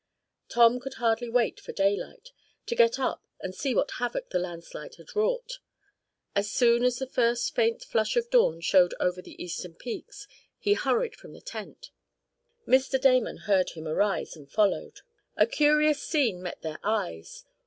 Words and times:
Tom 0.49 0.79
could 0.79 0.95
hardly 0.95 1.29
wait 1.29 1.59
for 1.59 1.73
daylight, 1.73 2.31
to 2.65 2.73
get 2.75 2.97
up 2.97 3.23
and 3.39 3.53
see 3.53 3.75
what 3.75 3.91
havoc 3.99 4.29
the 4.31 4.39
landslide 4.39 4.95
had 4.95 5.15
wrought. 5.15 5.59
As 6.35 6.51
soon 6.51 6.83
as 6.83 6.97
the 6.97 7.05
first 7.05 7.53
faint 7.53 7.83
flush 7.83 8.15
of 8.17 8.27
dawn 8.31 8.61
showed 8.61 8.95
over 8.99 9.21
the 9.21 9.39
eastern 9.39 9.75
peaks, 9.75 10.27
he 10.57 10.73
hurried 10.73 11.15
from 11.15 11.33
the 11.33 11.39
tent. 11.41 11.91
Mr. 12.67 12.99
Damon 12.99 13.41
heard 13.45 13.69
him 13.69 13.87
arise, 13.87 14.35
and 14.35 14.51
followed. 14.51 15.01
A 15.37 15.45
curious 15.45 16.01
scene 16.01 16.41
met 16.41 16.63
their 16.63 16.79
eyes. 16.83 17.45